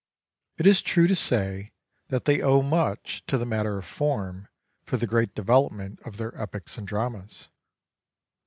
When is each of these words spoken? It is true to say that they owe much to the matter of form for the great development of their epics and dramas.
It 0.57 0.65
is 0.65 0.81
true 0.81 1.05
to 1.05 1.15
say 1.15 1.73
that 2.07 2.25
they 2.25 2.41
owe 2.41 2.63
much 2.63 3.23
to 3.27 3.37
the 3.37 3.45
matter 3.45 3.77
of 3.77 3.85
form 3.85 4.47
for 4.83 4.97
the 4.97 5.05
great 5.05 5.35
development 5.35 5.99
of 6.03 6.17
their 6.17 6.35
epics 6.41 6.75
and 6.75 6.87
dramas. 6.87 7.49